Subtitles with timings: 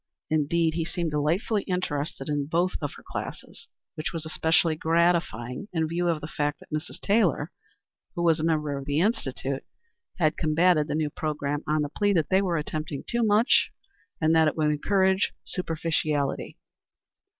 [0.31, 5.87] Indeed he seemed delightfully interested in both of her classes, which was especially gratifying in
[5.87, 6.99] view of the fact that Mrs.
[6.99, 7.51] Taylor,
[8.15, 9.63] who was a member of the Institute,
[10.17, 13.69] had combated the new programme on the plea that they were attempting too much
[14.19, 16.57] and that it would encourage superficiality.